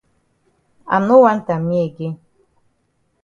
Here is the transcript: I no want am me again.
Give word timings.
I 0.95 0.97
no 1.07 1.15
want 1.23 1.47
am 1.53 1.61
me 1.69 1.79
again. 1.89 2.13